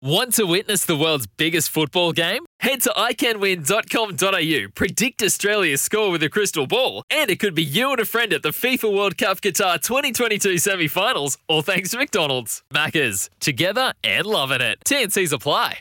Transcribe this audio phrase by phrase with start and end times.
[0.00, 2.46] Want to witness the world's biggest football game?
[2.60, 7.90] Head to iCanWin.com.au, predict Australia's score with a crystal ball, and it could be you
[7.90, 11.98] and a friend at the FIFA World Cup Qatar 2022 semi finals, all thanks to
[11.98, 12.62] McDonald's.
[12.72, 14.78] Maccas, together and loving it.
[14.86, 15.80] TNC's apply.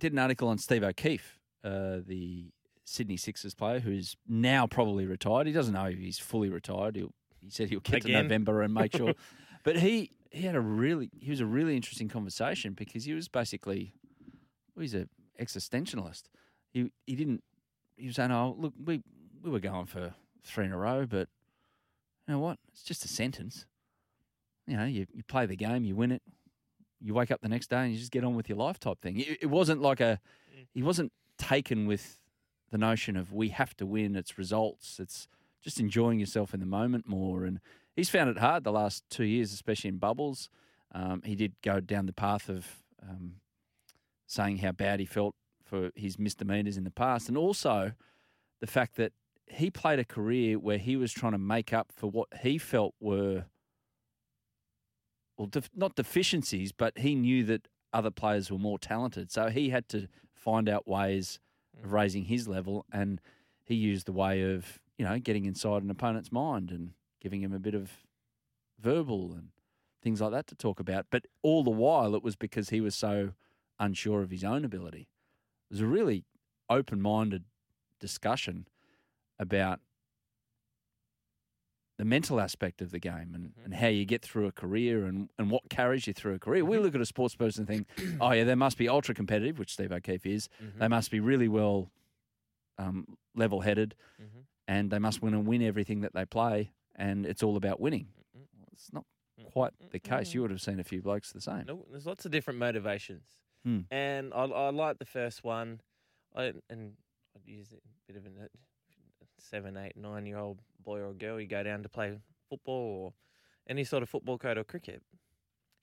[0.00, 2.46] did an article on Steve O'Keefe, uh, the
[2.84, 5.46] Sydney Sixers player who's now probably retired.
[5.46, 6.96] He doesn't know if he's fully retired.
[6.96, 9.14] He'll, he said he'll get to November and make sure.
[9.62, 13.28] but he he had a really he was a really interesting conversation because he was
[13.28, 13.94] basically
[14.74, 15.08] well, he's a
[15.40, 16.24] existentialist.
[16.70, 17.42] He he didn't
[17.96, 19.02] he was saying, oh look we
[19.42, 21.28] we were going for three in a row, but
[22.26, 22.58] you know what?
[22.72, 23.66] It's just a sentence.
[24.66, 26.22] You know, you, you play the game, you win it,
[27.00, 29.00] you wake up the next day and you just get on with your life type
[29.00, 29.20] thing.
[29.20, 30.20] It, it wasn't like a,
[30.56, 30.66] mm.
[30.72, 32.18] he wasn't taken with
[32.70, 35.28] the notion of we have to win, it's results, it's
[35.62, 37.44] just enjoying yourself in the moment more.
[37.44, 37.60] And
[37.94, 40.48] he's found it hard the last two years, especially in bubbles.
[40.92, 42.66] Um, he did go down the path of
[43.02, 43.36] um,
[44.26, 47.92] saying how bad he felt for his misdemeanors in the past, and also
[48.60, 49.12] the fact that
[49.46, 52.94] he played a career where he was trying to make up for what he felt
[53.00, 53.44] were
[55.36, 59.32] well, def- not deficiencies, but he knew that other players were more talented.
[59.32, 61.40] So he had to find out ways
[61.82, 63.20] of raising his level, and
[63.64, 66.92] he used the way of you know getting inside an opponent's mind and
[67.24, 67.90] giving him a bit of
[68.78, 69.48] verbal and
[70.02, 71.06] things like that to talk about.
[71.10, 73.30] But all the while, it was because he was so
[73.80, 75.08] unsure of his own ability.
[75.70, 76.24] It was a really
[76.68, 77.44] open-minded
[77.98, 78.68] discussion
[79.38, 79.80] about
[81.96, 83.64] the mental aspect of the game and, mm-hmm.
[83.64, 86.62] and how you get through a career and, and what carries you through a career.
[86.62, 86.84] We mm-hmm.
[86.84, 89.72] look at a sports person and think, oh, yeah, they must be ultra competitive, which
[89.72, 90.48] Steve O'Keefe is.
[90.62, 90.78] Mm-hmm.
[90.78, 91.90] They must be really well
[92.78, 93.94] um, level headed
[94.68, 96.72] and they must win and win everything that they play.
[96.96, 98.08] And it's all about winning.
[98.34, 99.04] Well, it's not
[99.52, 100.32] quite the case.
[100.34, 101.64] You would have seen a few blokes the same.
[101.66, 103.26] No, there's lots of different motivations,
[103.64, 103.80] Hmm.
[103.90, 105.80] and I, I like the first one.
[106.36, 106.92] I and
[107.36, 108.48] I'd use it a bit of a
[109.38, 111.40] seven, eight, nine year old boy or girl.
[111.40, 112.16] You go down to play
[112.48, 112.74] football
[113.04, 113.12] or
[113.68, 115.02] any sort of football code or cricket.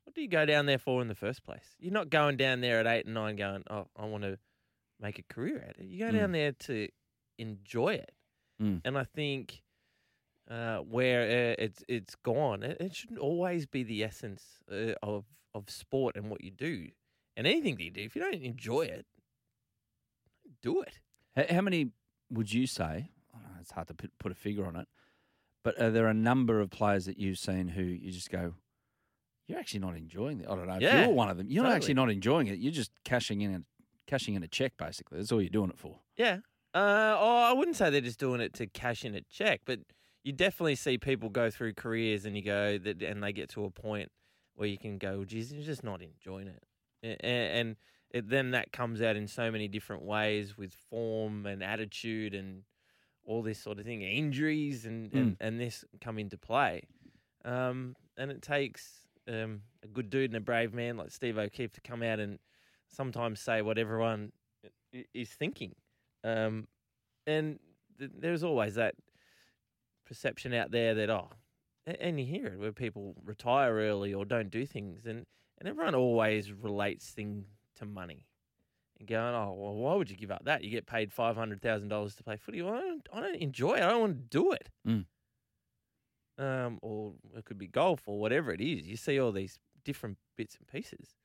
[0.04, 1.76] What do you go down there for in the first place?
[1.80, 4.38] You're not going down there at eight and nine going, oh, I want to
[5.00, 5.86] make a career at it.
[5.86, 6.20] You go Mm.
[6.20, 6.88] down there to
[7.38, 8.12] enjoy it.
[8.62, 8.82] Mm.
[8.86, 9.62] And I think
[10.52, 15.26] uh, where uh, it's it's gone, it, it shouldn't always be the essence uh, of
[15.54, 16.90] of sport and what you do,
[17.38, 18.02] and anything that you do.
[18.02, 19.06] If you don't enjoy it,
[20.62, 21.00] do it.
[21.36, 21.92] How, how many
[22.30, 23.12] would you say?
[23.34, 24.88] Know it's hard to put, put a figure on it,
[25.64, 28.56] but are there a number of players that you've seen who you just go,
[29.48, 30.48] you're actually not enjoying it?
[30.50, 30.78] I don't know.
[30.80, 32.60] Yeah, if you're one of them, you're not actually not enjoying it.
[32.60, 33.62] You're just cashing in a
[34.08, 35.18] cashing in a check, basically.
[35.18, 36.00] That's all you're doing it for.
[36.18, 36.40] Yeah.
[36.74, 39.80] Uh, oh, I wouldn't say they're just doing it to cash in a check, but
[40.24, 43.66] you definitely see people go through careers and you go that, and they get to
[43.66, 44.12] a point
[44.56, 46.64] where you can go, geez, you're just not enjoying it,
[47.04, 47.76] A- a- and
[48.12, 52.64] it, then that comes out in so many different ways with form and attitude and
[53.24, 56.84] all this sort of thing, injuries and and, and this come into play,
[57.46, 61.72] um, and it takes um, a good dude and a brave man like Steve O'Keefe
[61.74, 62.40] to come out and
[62.90, 64.32] sometimes say what everyone
[65.14, 65.74] is thinking.
[66.24, 66.68] Um,
[67.26, 67.60] and
[67.98, 68.96] th- there's always that
[70.12, 71.30] perception out there that oh,
[71.86, 75.26] and you hear it where people retire early or don't do things, and
[75.58, 77.46] and everyone always relates thing
[77.78, 78.26] to money.
[79.00, 80.66] And going, oh well, why would you give up that?
[80.66, 82.62] You get paid five hundred thousand dollars to play footy.
[82.62, 83.84] Well, I don't, I don't enjoy it.
[83.84, 84.68] I don't want to do it.
[84.86, 85.06] Mm.
[86.38, 88.88] Um, or it could be golf or whatever it is.
[88.88, 91.16] You see all these different bits and pieces,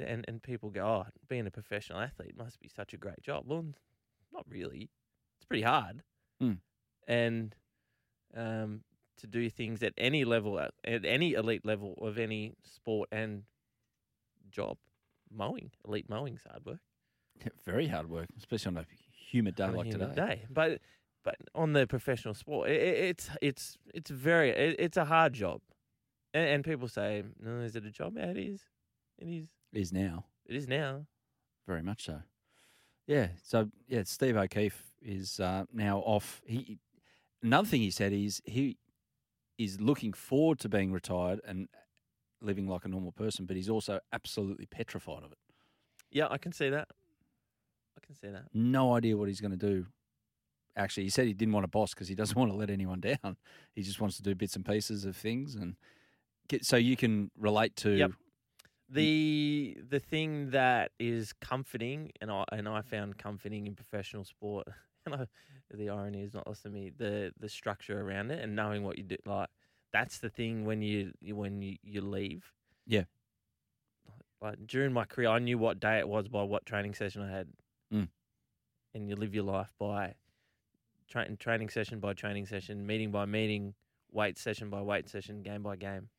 [0.00, 3.46] and and people go, oh, being a professional athlete must be such a great job.
[3.48, 3.64] Well,
[4.32, 4.90] not really.
[5.38, 6.02] It's pretty hard.
[6.40, 6.58] Mm.
[7.08, 7.56] And
[8.34, 8.82] um,
[9.18, 13.44] to do things at any level, at at any elite level of any sport and
[14.50, 14.78] job,
[15.30, 16.80] mowing, elite mowing's hard work.
[17.64, 18.86] Very hard work, especially on a
[19.30, 20.26] humid day on like humid today.
[20.26, 20.46] day.
[20.50, 20.80] But
[21.24, 25.60] but on the professional sport, it, it's it's it's very it, it's a hard job,
[26.32, 28.62] and, and people say, "No, is it a job?" Yeah, it is.
[29.18, 29.48] It is.
[29.72, 31.06] Is now It is now.
[31.66, 32.22] very much so.
[33.06, 33.28] Yeah.
[33.42, 36.40] So yeah, Steve O'Keefe is uh, now off.
[36.46, 36.78] He
[37.42, 38.78] another thing he said is he
[39.58, 41.68] is looking forward to being retired and
[42.40, 45.38] living like a normal person, but he's also absolutely petrified of it.
[46.10, 46.88] Yeah, I can see that.
[47.96, 48.44] I can see that.
[48.52, 49.86] No idea what he's going to do.
[50.76, 53.00] Actually, he said he didn't want a boss because he doesn't want to let anyone
[53.00, 53.36] down.
[53.74, 55.76] He just wants to do bits and pieces of things, and
[56.48, 57.90] get, so you can relate to.
[57.90, 58.10] Yep.
[58.88, 64.68] The the thing that is comforting, and I and I found comforting in professional sport,
[65.74, 66.90] the irony is not lost to me.
[66.96, 69.48] The the structure around it and knowing what you do, like
[69.92, 72.52] that's the thing when you when you, you leave.
[72.86, 73.04] Yeah.
[74.40, 77.30] Like during my career, I knew what day it was by what training session I
[77.30, 77.48] had,
[77.92, 78.08] Mm.
[78.94, 80.14] and you live your life by
[81.08, 83.74] tra- training session by training session, meeting by meeting,
[84.10, 86.10] weight session by weight session, game by game,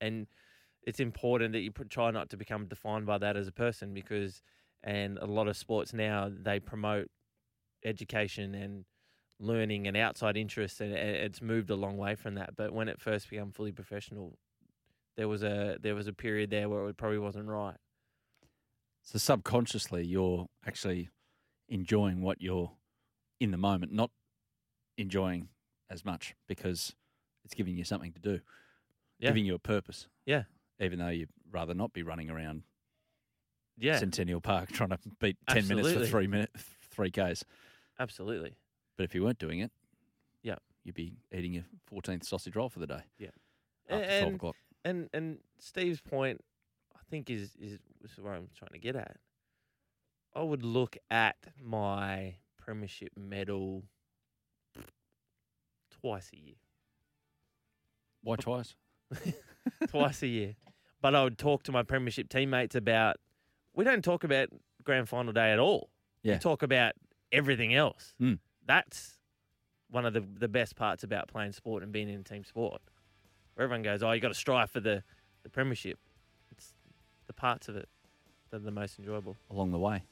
[0.00, 0.26] and
[0.82, 4.42] it's important that you try not to become defined by that as a person because,
[4.82, 7.10] and a lot of sports now they promote
[7.84, 8.84] education and
[9.40, 12.56] learning and outside interests, and it's moved a long way from that.
[12.56, 14.38] But when it first became fully professional,
[15.16, 17.76] there was a there was a period there where it probably wasn't right.
[19.02, 21.10] So subconsciously, you're actually
[21.68, 22.72] enjoying what you're
[23.40, 24.10] in the moment, not
[24.96, 25.48] enjoying
[25.90, 26.94] as much because
[27.44, 28.40] it's giving you something to do,
[29.18, 29.28] Yeah.
[29.30, 30.08] giving you a purpose.
[30.24, 30.44] Yeah.
[30.80, 32.62] Even though you'd rather not be running around
[33.76, 37.44] Yeah, Centennial Park trying to beat ten minutes for three minutes, three k's.
[37.98, 38.54] Absolutely.
[38.96, 39.70] But if you weren't doing it,
[40.42, 40.56] Yeah.
[40.84, 43.02] you'd be eating your fourteenth sausage roll for the day.
[43.18, 43.30] Yeah.
[43.88, 44.56] after twelve o'clock.
[44.84, 46.40] And and Steve's point,
[46.94, 49.16] I think, is is is where I'm trying to get at.
[50.34, 53.84] I would look at my premiership medal
[56.00, 56.54] twice a year.
[58.22, 58.74] Why twice?
[59.88, 60.56] twice a year.
[61.00, 63.16] But I would talk to my premiership teammates about.
[63.74, 64.48] We don't talk about
[64.84, 65.90] grand final day at all.
[66.22, 66.34] Yeah.
[66.34, 66.92] We talk about
[67.34, 68.14] everything else.
[68.20, 68.38] Mm.
[68.66, 69.18] That's
[69.90, 72.80] one of the the best parts about playing sport and being in team sport.
[73.54, 75.02] Where everyone goes, oh, you got to strive for the
[75.42, 75.98] the premiership.
[76.50, 76.72] It's
[77.26, 77.88] the parts of it
[78.50, 79.36] that are the most enjoyable.
[79.50, 80.04] along the way.